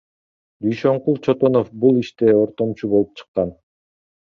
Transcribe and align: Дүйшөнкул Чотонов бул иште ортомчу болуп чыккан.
Дүйшөнкул 0.63 1.19
Чотонов 1.27 1.69
бул 1.85 2.01
иште 2.05 2.33
ортомчу 2.41 2.93
болуп 2.95 3.15
чыккан. 3.21 3.57